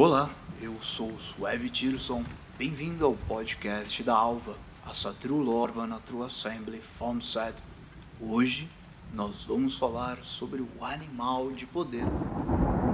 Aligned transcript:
Olá, 0.00 0.30
eu 0.62 0.80
sou 0.80 1.10
o 1.10 1.18
Sueve 1.18 1.68
Tirson. 1.68 2.24
Bem-vindo 2.56 3.04
ao 3.04 3.16
podcast 3.16 4.00
da 4.04 4.14
Alva, 4.14 4.56
a 4.86 5.12
True 5.12 5.44
Lorvan 5.44 5.98
True 6.06 6.22
Assembly 6.22 6.80
FOMSET. 6.80 7.60
Hoje 8.20 8.70
nós 9.12 9.42
vamos 9.42 9.76
falar 9.76 10.22
sobre 10.22 10.62
o 10.62 10.84
animal 10.84 11.50
de 11.50 11.66
poder, 11.66 12.04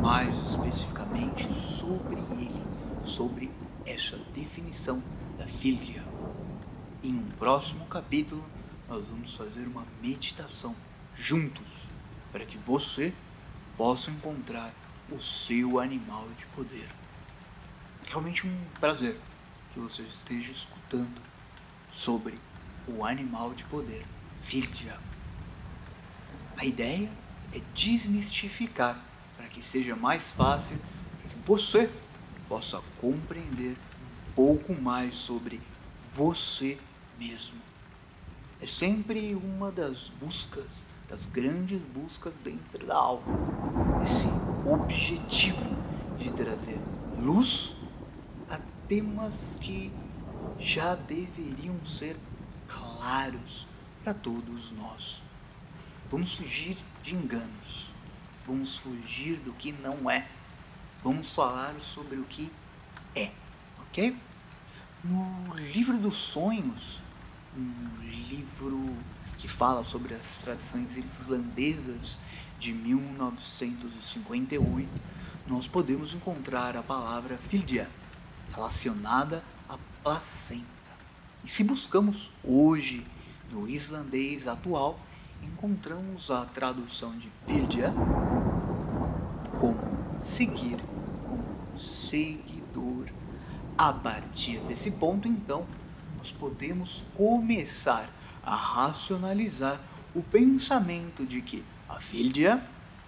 mais 0.01 0.35
especificamente 0.35 1.53
sobre 1.53 2.17
ele, 2.41 2.65
sobre 3.03 3.51
essa 3.85 4.17
definição 4.35 5.03
da 5.37 5.47
filia. 5.47 6.03
Em 7.03 7.13
um 7.13 7.29
próximo 7.33 7.85
capítulo, 7.85 8.43
nós 8.89 9.09
vamos 9.09 9.37
fazer 9.37 9.67
uma 9.67 9.87
meditação 10.01 10.75
juntos 11.15 11.83
para 12.33 12.47
que 12.47 12.57
você 12.57 13.13
possa 13.77 14.11
encontrar 14.11 14.73
o 15.11 15.19
seu 15.21 15.79
animal 15.79 16.29
de 16.37 16.47
poder. 16.47 16.89
Realmente 18.07 18.47
um 18.47 18.65
prazer 18.81 19.19
que 19.73 19.81
você 19.81 20.03
esteja 20.03 20.53
escutando 20.53 21.21
sobre 21.91 22.39
o 22.87 23.05
animal 23.05 23.55
de 23.55 23.65
poder, 23.65 24.05
Filia. 24.43 24.99
A 26.57 26.65
ideia 26.65 27.11
é 27.53 27.61
desmistificar 27.75 29.03
para 29.37 29.47
que 29.49 29.63
seja 29.63 29.97
mais 29.97 30.33
fácil 30.33 30.77
para 31.19 31.29
que 31.29 31.37
você 31.45 31.91
possa 32.49 32.81
compreender 33.01 33.73
um 33.73 34.33
pouco 34.35 34.75
mais 34.81 35.15
sobre 35.15 35.61
você 36.13 36.79
mesmo. 37.19 37.61
É 38.61 38.67
sempre 38.67 39.35
uma 39.35 39.71
das 39.71 40.11
buscas, 40.11 40.83
das 41.09 41.27
grandes 41.27 41.83
buscas 41.85 42.35
dentro 42.43 42.87
da 42.87 42.95
alva. 42.95 43.31
Esse 44.03 44.27
objetivo 44.67 45.77
de 46.19 46.33
trazer 46.33 46.81
luz 47.21 47.77
a 48.51 48.59
temas 48.89 49.59
que 49.61 49.93
já 50.59 50.95
deveriam 50.95 51.85
ser 51.85 52.17
claros 52.67 53.67
para 54.03 54.15
todos 54.15 54.73
nós. 54.73 55.23
Vamos 56.11 56.35
fugir 56.35 56.77
de 57.03 57.15
enganos. 57.15 57.91
Vamos 58.47 58.77
fugir 58.79 59.39
do 59.41 59.53
que 59.53 59.73
não 59.73 60.11
é. 60.11 60.29
Vamos 61.03 61.35
falar 61.35 61.79
sobre 61.81 62.17
o 62.17 62.25
que 62.25 62.51
é, 63.15 63.31
ok? 63.81 64.17
No 65.03 65.55
livro 65.57 65.99
dos 65.99 66.17
sonhos, 66.17 67.03
um 67.57 67.99
livro 68.01 68.97
que 69.39 69.49
fala 69.49 69.85
sobre 69.85 70.15
as 70.15 70.39
tradições 70.39 70.97
islandesas 70.97 72.19
de 72.65 72.73
1958, 72.73 74.89
nós 75.47 75.69
podemos 75.69 76.15
encontrar 76.15 76.75
a 76.79 76.83
palavra 76.83 77.37
fildia, 77.37 77.91
relacionada 78.55 79.45
à 79.69 79.77
placenta. 80.03 80.65
E 81.45 81.51
se 81.51 81.63
buscamos 81.63 82.33
hoje 82.43 83.07
no 83.53 83.69
islandês 83.69 84.49
atual, 84.49 84.99
encontramos 85.43 86.31
a 86.31 86.47
tradução 86.47 87.15
de 87.19 87.29
fildia 87.45 87.93
como 89.61 90.23
seguir, 90.23 90.79
como 91.29 91.79
seguidor. 91.79 93.09
A 93.77 93.93
partir 93.93 94.61
desse 94.61 94.93
ponto, 94.93 95.29
então, 95.29 95.67
nós 96.17 96.33
podemos 96.33 97.05
começar 97.15 98.09
a 98.43 98.57
racionalizar 98.57 99.79
o 100.15 100.23
pensamento 100.23 101.27
de 101.27 101.43
que 101.43 101.63
a 101.95 102.01
filha 102.01 102.63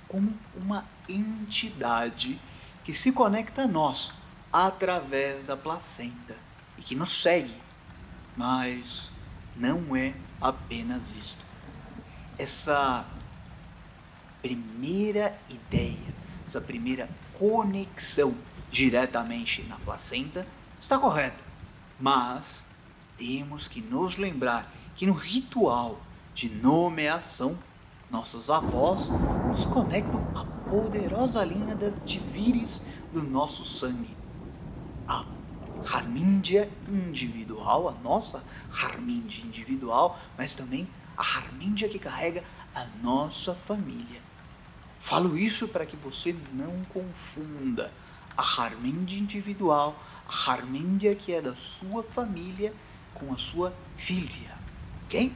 como 0.08 0.36
uma 0.54 0.84
entidade 1.08 2.38
que 2.84 2.92
se 2.92 3.12
conecta 3.12 3.62
a 3.62 3.66
nós 3.66 4.12
através 4.52 5.44
da 5.44 5.56
placenta 5.56 6.36
e 6.78 6.82
que 6.82 6.94
nos 6.94 7.10
segue. 7.10 7.54
Mas 8.36 9.10
não 9.56 9.96
é 9.96 10.14
apenas 10.40 11.10
isto. 11.12 11.44
Essa 12.38 13.04
primeira 14.42 15.36
ideia, 15.48 16.14
essa 16.46 16.60
primeira 16.60 17.08
conexão 17.38 18.36
diretamente 18.70 19.62
na 19.64 19.76
placenta 19.76 20.46
está 20.80 20.98
correta, 20.98 21.42
mas 21.98 22.62
temos 23.16 23.66
que 23.66 23.80
nos 23.80 24.16
lembrar 24.16 24.72
que 24.94 25.06
no 25.06 25.14
ritual 25.14 26.00
de 26.34 26.48
nomeação 26.50 27.58
nossos 28.10 28.50
avós 28.50 29.10
nos 29.48 29.64
conectam 29.64 30.20
à 30.34 30.44
poderosa 30.68 31.44
linha 31.44 31.74
das 31.74 32.00
dizires 32.04 32.82
do 33.12 33.22
nosso 33.22 33.64
sangue. 33.64 34.16
A 35.08 35.24
Harmíndia 35.92 36.70
individual, 36.88 37.88
a 37.88 37.92
nossa 38.02 38.42
Harmíndia 38.72 39.44
individual, 39.44 40.18
mas 40.36 40.54
também 40.54 40.88
a 41.16 41.22
Harmíndia 41.22 41.88
que 41.88 41.98
carrega 41.98 42.42
a 42.74 42.84
nossa 43.02 43.54
família. 43.54 44.20
Falo 45.00 45.36
isso 45.36 45.68
para 45.68 45.86
que 45.86 45.96
você 45.96 46.34
não 46.52 46.82
confunda 46.92 47.92
a 48.36 48.42
Harmíndia 48.42 49.18
individual, 49.18 49.96
a 50.28 50.50
Harmíndia 50.50 51.14
que 51.14 51.32
é 51.32 51.40
da 51.40 51.54
sua 51.54 52.02
família 52.02 52.74
com 53.14 53.32
a 53.32 53.38
sua 53.38 53.72
filha, 53.96 54.56
ok? 55.04 55.32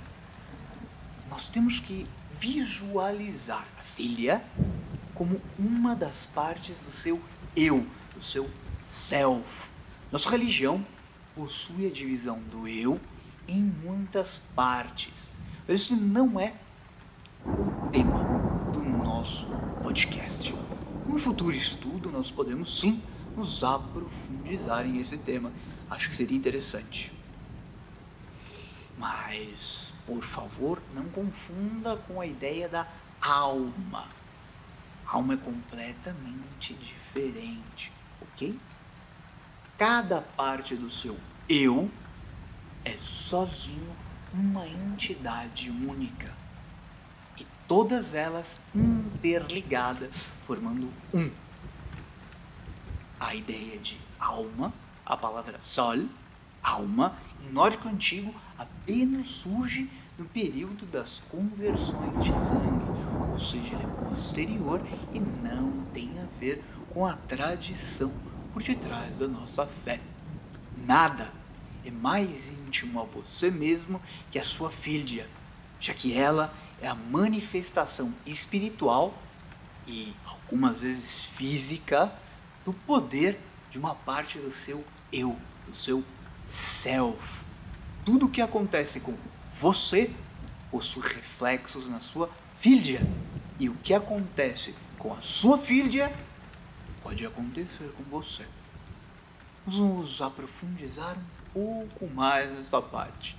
Nós 1.31 1.49
temos 1.49 1.79
que 1.79 2.07
visualizar 2.33 3.67
a 3.79 3.83
filha 3.83 4.45
como 5.15 5.41
uma 5.59 5.95
das 5.95 6.25
partes 6.27 6.77
do 6.85 6.91
seu 6.91 7.21
eu, 7.57 7.87
do 8.15 8.23
seu 8.23 8.49
self. 8.79 9.71
Nossa 10.11 10.31
religião 10.31 10.85
possui 11.35 11.87
a 11.87 11.91
divisão 11.91 12.41
do 12.51 12.67
eu 12.67 13.01
em 13.47 13.63
muitas 13.63 14.39
partes. 14.55 15.31
Mas 15.67 15.81
isso 15.81 15.97
não 15.97 16.39
é 16.39 16.55
o 17.45 17.91
tema 17.91 18.25
do 18.73 18.81
nosso 18.81 19.47
podcast. 19.83 20.55
No 21.07 21.19
futuro 21.19 21.55
estudo, 21.55 22.11
nós 22.11 22.31
podemos 22.31 22.81
sim 22.81 23.03
nos 23.37 23.63
aprofundizar 23.65 24.87
em 24.87 24.99
esse 24.99 25.19
tema. 25.19 25.53
Acho 25.89 26.09
que 26.09 26.15
seria 26.15 26.37
interessante. 26.37 27.13
Mas, 29.01 29.95
por 30.07 30.23
favor, 30.23 30.83
não 30.93 31.09
confunda 31.09 31.97
com 31.97 32.21
a 32.21 32.27
ideia 32.27 32.69
da 32.69 32.87
alma. 33.19 34.07
A 35.07 35.15
alma 35.15 35.33
é 35.33 35.37
completamente 35.39 36.75
diferente, 36.75 37.91
ok? 38.21 38.61
Cada 39.79 40.21
parte 40.21 40.77
do 40.77 40.91
seu 40.91 41.19
eu 41.49 41.91
é 42.85 42.95
sozinho 42.99 43.97
uma 44.35 44.69
entidade 44.69 45.71
única. 45.71 46.31
E 47.39 47.47
todas 47.67 48.13
elas 48.13 48.61
interligadas, 48.75 50.31
formando 50.47 50.93
um. 51.15 51.31
A 53.19 53.35
ideia 53.35 53.79
de 53.79 53.99
alma, 54.19 54.75
a 55.07 55.17
palavra 55.17 55.59
sol, 55.63 56.07
alma, 56.63 57.17
em 57.43 57.53
nórdico 57.53 57.89
antigo, 57.89 58.35
apenas 58.59 59.29
surge 59.29 59.91
no 60.19 60.25
período 60.27 60.85
das 60.87 61.23
conversões 61.31 62.23
de 62.23 62.35
sangue, 62.35 62.85
ou 63.31 63.39
seja, 63.39 63.75
ele 63.75 63.85
é 63.85 64.09
posterior 64.09 64.87
e 65.15 65.21
não 65.21 65.83
tem 65.95 66.11
a 66.19 66.27
ver 66.39 66.63
com 66.91 67.07
a 67.07 67.15
tradição 67.17 68.13
por 68.53 68.63
detrás 68.63 69.17
da 69.17 69.27
nossa 69.27 69.67
fé. 69.67 70.01
Nada 70.77 71.33
é 71.85 71.91
mais 71.91 72.51
íntimo 72.51 73.01
a 73.01 73.05
você 73.05 73.51
mesmo 73.51 74.01
que 74.31 74.39
a 74.39 74.45
sua 74.45 74.71
filha, 74.71 75.27
já 75.79 75.95
que 75.95 76.13
ela 76.15 76.53
é 76.81 76.89
a 76.89 76.95
manifestação 76.95 78.13
espiritual 78.27 79.15
e 79.87 80.15
algumas 80.27 80.83
vezes 80.83 81.25
física 81.27 82.13
do 82.65 82.73
poder 82.73 83.39
de 83.71 83.79
uma 83.79 83.95
parte 83.95 84.39
do 84.39 84.53
seu 84.53 84.85
eu, 85.13 85.37
do 85.67 85.75
seu 85.75 86.05
self. 86.51 87.45
Tudo 88.05 88.27
o 88.27 88.29
que 88.29 88.43
acontece 88.43 89.01
com 89.01 89.15
você 89.53 90.11
possui 90.71 91.03
reflexos 91.03 91.89
na 91.89 92.01
sua 92.01 92.29
filha. 92.57 93.01
E 93.59 93.69
o 93.69 93.75
que 93.75 93.95
acontece 93.95 94.75
com 94.99 95.15
a 95.15 95.21
sua 95.21 95.57
filha 95.57 96.13
pode 97.03 97.25
acontecer 97.25 97.91
com 97.97 98.03
você. 98.05 98.45
Vamos 99.67 100.21
aprofundizar 100.21 101.17
um 101.55 101.87
pouco 101.89 102.07
mais 102.09 102.51
nessa 102.53 102.83
parte. 102.83 103.37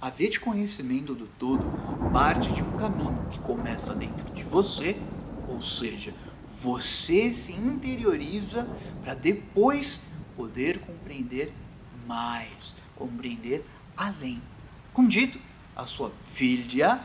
A 0.00 0.10
ver 0.10 0.28
de 0.28 0.38
conhecimento 0.38 1.14
do 1.14 1.26
todo 1.26 1.64
parte 2.12 2.52
de 2.52 2.62
um 2.62 2.76
caminho 2.76 3.26
que 3.30 3.38
começa 3.40 3.94
dentro 3.94 4.30
de 4.32 4.44
você, 4.44 4.96
ou 5.48 5.62
seja, 5.62 6.14
você 6.62 7.30
se 7.30 7.52
interioriza 7.52 8.68
para 9.02 9.14
depois 9.14 10.02
poder 10.36 10.80
compreender 10.80 11.52
mais, 12.06 12.76
compreender 12.96 13.64
além. 13.96 14.42
Como 14.92 15.08
dito, 15.08 15.38
a 15.74 15.84
sua 15.84 16.12
filha 16.32 17.00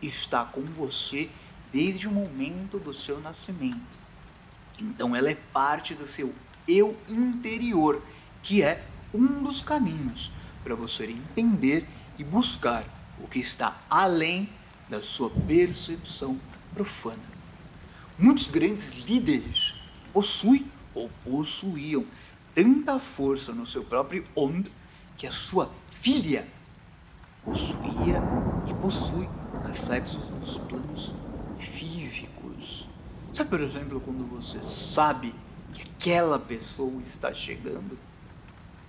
está 0.00 0.44
com 0.44 0.62
você 0.62 1.30
desde 1.72 2.08
o 2.08 2.12
momento 2.12 2.78
do 2.78 2.94
seu 2.94 3.20
nascimento. 3.20 3.80
Então 4.78 5.14
ela 5.14 5.30
é 5.30 5.34
parte 5.34 5.94
do 5.94 6.06
seu 6.06 6.34
eu 6.66 6.96
interior, 7.08 8.02
que 8.42 8.62
é 8.62 8.84
um 9.12 9.42
dos 9.42 9.62
caminhos 9.62 10.32
para 10.62 10.74
você 10.74 11.06
entender 11.06 11.86
e 12.18 12.24
buscar 12.24 12.84
o 13.20 13.28
que 13.28 13.38
está 13.38 13.80
além 13.88 14.48
da 14.88 15.00
sua 15.02 15.30
percepção 15.30 16.40
profana. 16.72 17.22
Muitos 18.18 18.48
grandes 18.48 18.94
líderes 19.00 19.82
possuem 20.12 20.70
ou 20.94 21.10
possuíam 21.24 22.04
tanta 22.54 22.98
força 23.00 23.52
no 23.52 23.66
seu 23.66 23.84
próprio 23.84 24.24
ond 24.36 24.70
que 25.16 25.26
a 25.26 25.32
sua 25.32 25.70
filha 25.90 26.46
possuía 27.44 28.22
e 28.68 28.74
possui 28.74 29.28
reflexos 29.66 30.30
nos 30.30 30.58
planos 30.58 31.14
físicos. 31.58 32.88
Sabe, 33.32 33.50
por 33.50 33.60
exemplo, 33.60 34.00
quando 34.00 34.24
você 34.26 34.60
sabe 34.62 35.34
que 35.72 35.82
aquela 35.82 36.38
pessoa 36.38 37.02
está 37.02 37.32
chegando? 37.32 37.98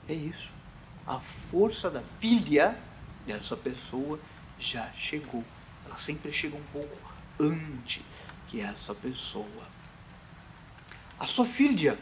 É 0.08 0.14
isso. 0.14 0.54
A 1.08 1.20
força 1.20 1.90
da 1.90 2.02
filha 2.02 2.78
dessa 3.26 3.58
pessoa 3.58 4.20
já 4.58 4.92
chegou. 4.94 5.44
Ela 5.86 5.98
sempre 5.98 6.32
chega 6.32 6.56
um 6.56 6.64
pouco 6.72 6.98
antes 7.40 8.04
que 8.48 8.62
essa 8.62 8.94
pessoa. 8.94 9.64
A 11.20 11.26
sua 11.26 11.46
filha 11.46 11.98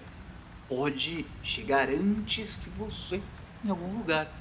pode 0.68 1.26
chegar 1.42 1.90
antes 1.90 2.56
que 2.56 2.70
você 2.70 3.22
em 3.64 3.70
algum 3.70 3.98
lugar. 3.98 4.32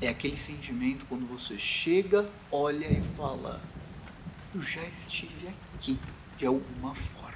É 0.00 0.08
aquele 0.08 0.36
sentimento 0.36 1.06
quando 1.06 1.26
você 1.26 1.58
chega, 1.58 2.28
olha 2.50 2.86
e 2.86 3.02
fala: 3.16 3.60
Eu 4.54 4.60
já 4.60 4.82
estive 4.82 5.48
aqui 5.74 5.98
de 6.36 6.46
alguma 6.46 6.94
forma. 6.94 7.32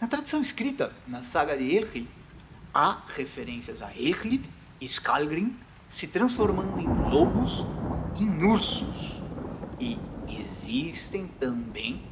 Na 0.00 0.06
tradição 0.06 0.40
escrita, 0.40 0.92
na 1.06 1.22
saga 1.22 1.56
de 1.56 1.76
Elri, 1.76 2.08
há 2.74 3.02
referências 3.14 3.82
a 3.82 3.90
Elri 3.96 4.44
e 4.80 4.84
Skalgrim 4.84 5.56
se 5.88 6.08
transformando 6.08 6.80
em 6.80 6.86
lobos 6.86 7.64
e 8.18 8.24
em 8.24 8.44
ursos. 8.44 9.22
E 9.78 9.98
existem 10.28 11.26
também 11.26 12.02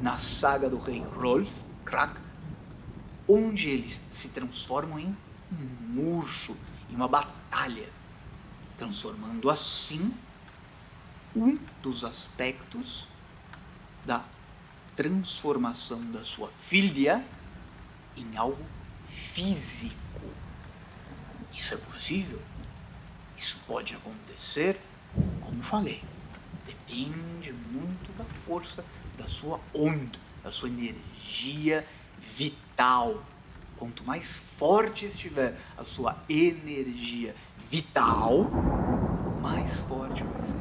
na 0.00 0.16
saga 0.16 0.68
do 0.68 0.78
rei 0.78 1.02
Rolf, 1.02 1.60
Krak, 1.84 2.18
onde 3.28 3.68
eles 3.68 4.02
se 4.10 4.28
transformam 4.28 4.98
em 4.98 5.16
um 5.52 6.16
urso, 6.16 6.56
em 6.90 6.94
uma 6.94 7.06
batalha, 7.06 7.88
transformando 8.76 9.50
assim 9.50 10.12
um 11.36 11.58
dos 11.82 12.04
aspectos 12.04 13.06
da 14.06 14.24
transformação 14.96 16.00
da 16.10 16.24
sua 16.24 16.48
filha 16.48 17.24
em 18.16 18.36
algo 18.36 18.64
físico. 19.08 19.94
Isso 21.54 21.74
é 21.74 21.76
possível? 21.76 22.40
Isso 23.36 23.58
pode 23.66 23.94
acontecer? 23.94 24.80
Como 25.40 25.62
falei, 25.62 26.02
depende 26.66 27.52
muito 27.52 28.16
da 28.16 28.24
força 28.24 28.84
da 29.16 29.26
sua 29.26 29.60
onda, 29.74 30.18
da 30.42 30.50
sua 30.50 30.68
energia 30.68 31.86
vital. 32.20 33.22
Quanto 33.76 34.02
mais 34.04 34.36
forte 34.36 35.06
estiver 35.06 35.56
a 35.76 35.84
sua 35.84 36.16
energia 36.28 37.34
vital, 37.70 38.50
mais 39.40 39.82
forte 39.82 40.24
vai 40.24 40.42
ser 40.42 40.60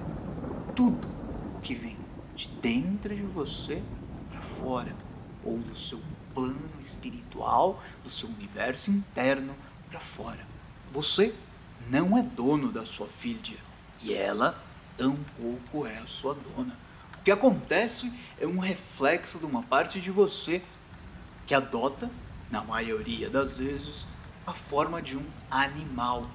tudo 0.76 1.08
o 1.56 1.60
que 1.60 1.74
vem 1.74 1.98
de 2.36 2.48
dentro 2.48 3.16
de 3.16 3.24
você 3.24 3.82
para 4.30 4.42
fora, 4.42 4.96
ou 5.44 5.58
do 5.58 5.76
seu 5.76 6.00
plano 6.36 6.70
espiritual, 6.80 7.82
do 8.04 8.10
seu 8.10 8.30
universo 8.30 8.92
interno 8.92 9.56
para 9.90 10.00
fora. 10.00 10.46
Você 10.92 11.34
não 11.90 12.18
é 12.18 12.22
dono 12.22 12.72
da 12.72 12.86
sua 12.86 13.08
filha 13.08 13.58
e 14.04 14.14
ela 14.14 14.64
tampouco 14.96 15.88
é 15.88 15.98
a 15.98 16.08
sua 16.08 16.36
dona. 16.36 16.78
O 17.20 17.24
que 17.24 17.32
acontece 17.32 18.12
é 18.40 18.46
um 18.46 18.60
reflexo 18.60 19.40
de 19.40 19.46
uma 19.46 19.64
parte 19.64 20.00
de 20.00 20.12
você 20.12 20.62
que 21.48 21.56
adota, 21.56 22.12
na 22.52 22.62
maioria 22.62 23.30
das 23.30 23.58
vezes, 23.58 24.06
a 24.46 24.52
forma 24.52 25.02
de 25.02 25.18
um 25.18 25.26
animal. 25.50 26.30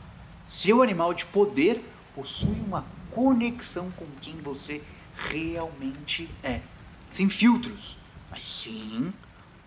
Seu 0.47 0.82
animal 0.82 1.12
de 1.12 1.26
poder 1.26 1.85
possui 2.14 2.59
uma 2.67 2.85
conexão 3.11 3.91
com 3.93 4.06
quem 4.23 4.41
você 4.41 4.82
realmente 5.14 6.29
é, 6.43 6.62
sem 7.11 7.29
filtros, 7.29 7.99
mas 8.31 8.49
sim 8.49 9.12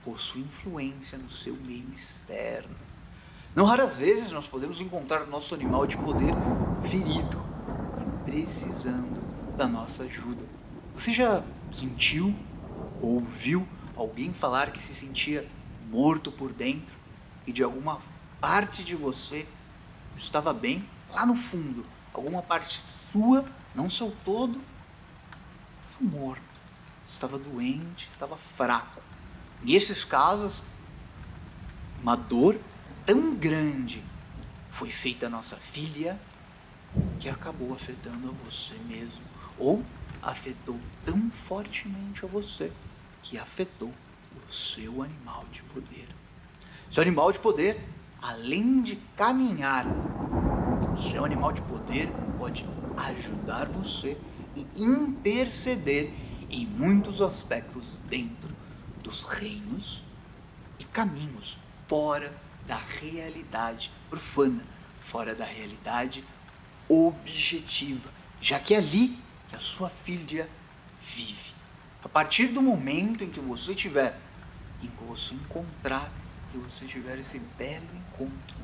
possui 0.03 0.41
influência 0.41 1.17
no 1.17 1.29
seu 1.29 1.55
meio 1.55 1.87
externo. 1.93 2.75
Não 3.55 3.65
raras 3.65 3.97
vezes 3.97 4.31
nós 4.31 4.47
podemos 4.47 4.81
encontrar 4.81 5.25
nosso 5.27 5.53
animal 5.53 5.85
de 5.85 5.95
poder 5.95 6.33
ferido 6.83 7.41
e 7.99 8.31
precisando 8.31 9.23
da 9.55 9.67
nossa 9.67 10.03
ajuda. 10.03 10.43
Você 10.95 11.13
já 11.13 11.43
sentiu, 11.71 12.35
ouviu 13.01 13.67
alguém 13.95 14.33
falar 14.33 14.71
que 14.71 14.81
se 14.81 14.93
sentia 14.93 15.47
morto 15.87 16.31
por 16.31 16.51
dentro 16.51 16.95
e 17.47 17.53
de 17.53 17.63
alguma 17.63 17.99
parte 18.39 18.83
de 18.83 18.95
você 18.95 19.47
estava 20.15 20.53
bem 20.53 20.87
lá 21.09 21.25
no 21.25 21.35
fundo, 21.35 21.85
alguma 22.13 22.41
parte 22.41 22.83
sua, 23.11 23.45
não 23.73 23.89
seu 23.89 24.15
todo, 24.23 24.61
estava 25.81 26.03
morto, 26.03 26.41
estava 27.07 27.37
doente, 27.37 28.09
estava 28.09 28.35
fraco. 28.35 29.01
Nesses 29.61 30.03
casos, 30.03 30.63
uma 32.01 32.15
dor 32.15 32.59
tão 33.05 33.35
grande 33.35 34.03
foi 34.69 34.89
feita 34.89 35.27
a 35.27 35.29
nossa 35.29 35.55
filha 35.55 36.19
que 37.19 37.29
acabou 37.29 37.73
afetando 37.73 38.29
a 38.29 38.31
você 38.43 38.73
mesmo, 38.85 39.23
ou 39.57 39.83
afetou 40.21 40.79
tão 41.05 41.29
fortemente 41.31 42.25
a 42.25 42.27
você 42.27 42.71
que 43.25 43.39
afetou 43.39 43.91
o 44.35 44.53
seu 44.53 45.01
animal 45.01 45.45
de 45.51 45.63
poder. 45.63 46.07
Seu 46.91 47.01
animal 47.01 47.31
de 47.31 47.39
poder, 47.39 47.83
além 48.21 48.83
de 48.83 48.97
caminhar, 49.17 49.85
o 50.93 50.97
seu 50.97 51.25
animal 51.25 51.51
de 51.51 51.61
poder 51.63 52.07
pode 52.37 52.63
ajudar 52.97 53.67
você 53.67 54.15
e 54.55 54.83
interceder 54.83 56.13
em 56.51 56.67
muitos 56.67 57.19
aspectos 57.19 57.97
dentro 58.07 58.55
dos 59.01 59.23
reinos 59.23 60.03
e 60.77 60.83
caminhos 60.83 61.57
fora 61.87 62.31
da 62.67 62.77
realidade 62.77 63.91
profana, 64.07 64.63
fora 65.01 65.33
da 65.33 65.45
realidade 65.45 66.23
objetiva, 66.87 68.11
já 68.39 68.59
que 68.59 68.75
é 68.75 68.77
ali 68.77 69.17
que 69.49 69.55
a 69.55 69.59
sua 69.59 69.89
filha 69.89 70.47
vive. 71.01 71.54
A 72.05 72.07
partir 72.07 72.49
do 72.49 72.61
momento 72.61 73.23
em 73.23 73.29
que 73.31 73.39
você 73.39 73.73
tiver, 73.73 74.15
em 74.79 74.87
que 74.87 75.03
você 75.05 75.33
encontrar, 75.33 76.11
que 76.51 76.57
você 76.59 76.85
tiver 76.85 77.17
esse 77.17 77.39
belo 77.57 77.87
encontro, 77.95 78.55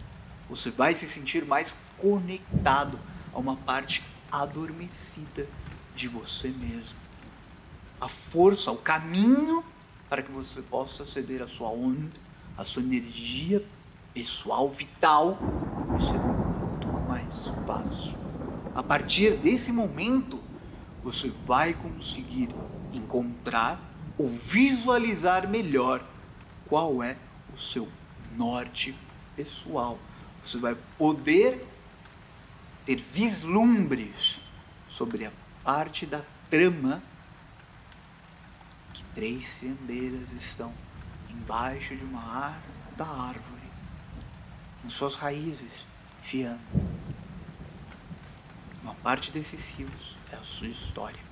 você 0.48 0.70
vai 0.70 0.94
se 0.94 1.10
sentir 1.10 1.44
mais 1.44 1.76
conectado 1.98 3.00
a 3.34 3.40
uma 3.40 3.56
parte 3.56 4.04
adormecida 4.32 5.48
de 5.96 6.08
você 6.08 6.50
mesmo. 6.50 7.00
A 8.00 8.08
força, 8.08 8.72
o 8.72 8.78
caminho 8.78 9.66
para 10.08 10.22
que 10.22 10.32
você 10.32 10.62
possa 10.62 11.02
aceder 11.02 11.42
à 11.42 11.48
sua 11.48 11.70
onda, 11.70 12.12
à 12.56 12.64
sua 12.64 12.84
energia 12.84 13.66
pessoal, 14.14 14.70
vital, 14.70 15.40
vai 15.88 16.00
ser 16.00 16.20
muito 16.20 16.88
mais 17.10 17.48
fácil. 17.66 18.16
A 18.76 18.84
partir 18.84 19.36
desse 19.38 19.72
momento, 19.72 20.40
você 21.04 21.28
vai 21.28 21.74
conseguir 21.74 22.50
encontrar 22.94 23.80
ou 24.18 24.30
visualizar 24.30 25.48
melhor 25.48 26.04
qual 26.68 27.04
é 27.04 27.18
o 27.52 27.58
seu 27.58 27.92
norte 28.36 28.96
pessoal. 29.36 29.98
Você 30.44 30.58
vai 30.58 30.76
poder 30.98 31.68
ter 32.86 32.98
vislumbres 32.98 34.42
sobre 34.88 35.26
a 35.26 35.32
parte 35.64 36.06
da 36.06 36.22
trama 36.50 37.02
que 38.94 39.04
três 39.16 39.48
cirandeiras 39.48 40.32
estão 40.32 40.74
embaixo 41.30 41.96
de 41.96 42.04
uma 42.04 42.22
ar 42.22 42.62
da 42.98 43.06
árvore, 43.08 43.62
em 44.84 44.90
suas 44.90 45.16
raízes, 45.16 45.88
fiando. 46.20 46.62
Uma 48.82 48.96
parte 48.96 49.32
desses 49.32 49.74
fios 49.74 50.18
é 50.32 50.36
a 50.36 50.44
sua 50.44 50.68
história. 50.68 51.31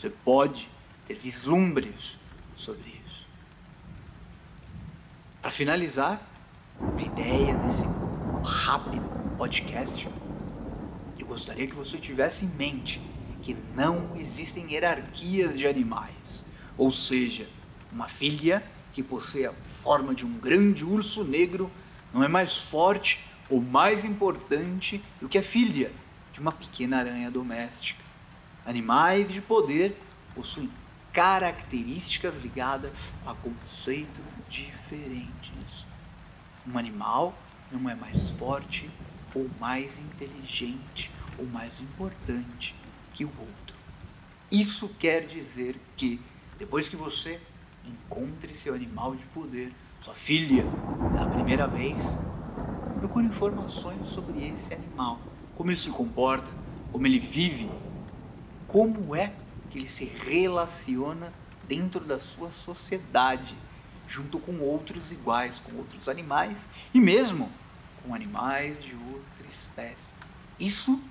Você 0.00 0.08
pode 0.08 0.66
ter 1.06 1.14
vislumbres 1.14 2.16
sobre 2.54 2.88
isso. 3.06 3.26
Para 5.42 5.50
finalizar, 5.50 6.18
a 6.80 7.02
ideia 7.02 7.54
desse 7.56 7.84
rápido 8.42 9.06
podcast, 9.36 10.08
eu 11.18 11.26
gostaria 11.26 11.66
que 11.66 11.76
você 11.76 11.98
tivesse 11.98 12.46
em 12.46 12.48
mente 12.48 12.98
que 13.42 13.52
não 13.74 14.16
existem 14.16 14.72
hierarquias 14.72 15.58
de 15.58 15.66
animais. 15.66 16.46
Ou 16.78 16.90
seja, 16.90 17.46
uma 17.92 18.08
filha 18.08 18.64
que 18.94 19.02
possui 19.02 19.44
a 19.44 19.52
forma 19.82 20.14
de 20.14 20.24
um 20.24 20.32
grande 20.38 20.82
urso 20.82 21.24
negro 21.24 21.70
não 22.10 22.24
é 22.24 22.28
mais 22.28 22.56
forte 22.56 23.22
ou 23.50 23.60
mais 23.60 24.06
importante 24.06 25.02
do 25.20 25.28
que 25.28 25.36
a 25.36 25.42
filha 25.42 25.92
de 26.32 26.40
uma 26.40 26.52
pequena 26.52 27.00
aranha 27.00 27.30
doméstica. 27.30 27.99
Animais 28.70 29.28
de 29.28 29.42
poder 29.42 30.00
possuem 30.32 30.70
características 31.12 32.38
ligadas 32.38 33.12
a 33.26 33.34
conceitos 33.34 34.22
diferentes. 34.48 35.84
Um 36.64 36.78
animal 36.78 37.36
não 37.72 37.90
é 37.90 37.96
mais 37.96 38.30
forte 38.30 38.88
ou 39.34 39.50
mais 39.58 39.98
inteligente 39.98 41.10
ou 41.36 41.46
mais 41.46 41.80
importante 41.80 42.76
que 43.12 43.24
o 43.24 43.32
outro. 43.40 43.76
Isso 44.52 44.88
quer 45.00 45.26
dizer 45.26 45.76
que, 45.96 46.20
depois 46.56 46.86
que 46.86 46.94
você 46.94 47.40
encontre 47.84 48.56
seu 48.56 48.72
animal 48.72 49.16
de 49.16 49.26
poder, 49.26 49.72
sua 50.00 50.14
filha, 50.14 50.64
pela 51.12 51.28
primeira 51.28 51.66
vez, 51.66 52.16
procure 53.00 53.26
informações 53.26 54.06
sobre 54.06 54.46
esse 54.46 54.72
animal, 54.72 55.18
como 55.56 55.70
ele 55.70 55.76
se 55.76 55.90
comporta, 55.90 56.48
como 56.92 57.04
ele 57.04 57.18
vive, 57.18 57.68
como 58.70 59.16
é 59.16 59.32
que 59.68 59.78
ele 59.78 59.88
se 59.88 60.04
relaciona 60.04 61.32
dentro 61.66 62.04
da 62.04 62.20
sua 62.20 62.50
sociedade, 62.50 63.56
junto 64.06 64.38
com 64.38 64.60
outros 64.60 65.10
iguais, 65.10 65.58
com 65.58 65.76
outros 65.76 66.08
animais 66.08 66.68
e 66.94 67.00
mesmo 67.00 67.50
com 68.00 68.14
animais 68.14 68.80
de 68.80 68.94
outra 68.94 69.48
espécie. 69.48 70.14
Isso 70.58 71.02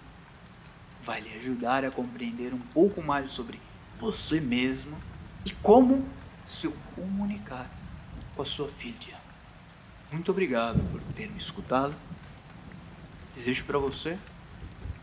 vai 1.04 1.20
lhe 1.20 1.36
ajudar 1.36 1.84
a 1.84 1.92
compreender 1.92 2.54
um 2.54 2.60
pouco 2.60 3.04
mais 3.04 3.30
sobre 3.30 3.60
você 3.98 4.40
mesmo 4.40 4.98
e 5.46 5.52
como 5.52 6.08
se 6.46 6.70
comunicar 6.96 7.70
com 8.38 8.42
a 8.42 8.46
sua 8.46 8.70
filha. 8.70 9.20
Muito 10.10 10.32
obrigado 10.32 10.82
por 10.94 11.04
ter 11.14 11.30
me 11.30 11.38
escutado. 11.38 11.94
Desejo 13.34 13.66
para 13.66 13.78
você 13.78 14.18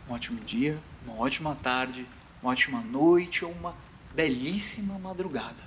um 0.09 0.13
ótimo 0.13 0.39
dia, 0.39 0.81
uma 1.05 1.21
ótima 1.21 1.53
tarde, 1.53 2.07
uma 2.41 2.51
ótima 2.51 2.81
noite 2.81 3.43
ou 3.45 3.51
uma 3.51 3.73
belíssima 4.15 4.97
madrugada. 4.99 5.63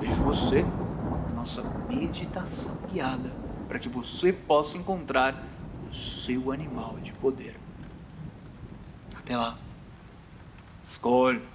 Vejo 0.00 0.22
você 0.22 0.62
na 0.62 1.34
nossa 1.34 1.62
meditação 1.88 2.76
guiada 2.90 3.30
para 3.68 3.78
que 3.78 3.88
você 3.88 4.32
possa 4.32 4.76
encontrar 4.76 5.42
o 5.80 5.92
seu 5.92 6.52
animal 6.52 6.98
de 7.00 7.12
poder. 7.12 7.56
Até 9.16 9.36
lá. 9.36 9.58
Escolhe. 10.82 11.53